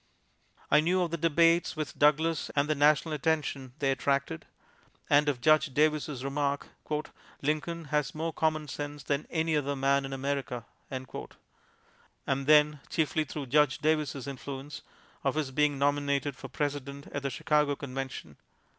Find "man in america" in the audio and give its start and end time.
9.75-10.65